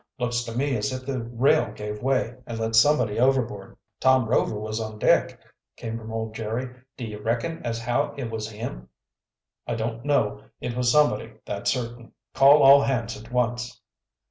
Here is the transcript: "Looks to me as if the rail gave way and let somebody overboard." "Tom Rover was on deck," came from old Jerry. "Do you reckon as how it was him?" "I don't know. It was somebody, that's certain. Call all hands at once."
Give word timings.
"Looks 0.17 0.41
to 0.45 0.57
me 0.57 0.75
as 0.77 0.91
if 0.91 1.05
the 1.05 1.21
rail 1.21 1.71
gave 1.73 2.01
way 2.01 2.33
and 2.47 2.57
let 2.57 2.73
somebody 2.75 3.19
overboard." 3.19 3.77
"Tom 3.99 4.25
Rover 4.27 4.59
was 4.59 4.79
on 4.79 4.97
deck," 4.97 5.39
came 5.77 5.95
from 5.95 6.11
old 6.11 6.33
Jerry. 6.33 6.75
"Do 6.97 7.05
you 7.05 7.19
reckon 7.19 7.61
as 7.63 7.79
how 7.79 8.15
it 8.17 8.31
was 8.31 8.49
him?" 8.49 8.89
"I 9.67 9.75
don't 9.75 10.03
know. 10.03 10.41
It 10.59 10.75
was 10.75 10.91
somebody, 10.91 11.33
that's 11.45 11.69
certain. 11.69 12.13
Call 12.33 12.63
all 12.63 12.81
hands 12.81 13.15
at 13.15 13.31
once." 13.31 13.79